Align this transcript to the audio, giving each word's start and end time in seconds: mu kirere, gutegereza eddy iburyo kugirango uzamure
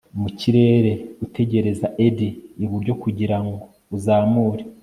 mu 0.21 0.29
kirere, 0.39 0.91
gutegereza 1.19 1.87
eddy 2.05 2.27
iburyo 2.63 2.93
kugirango 3.01 3.53
uzamure 3.95 4.63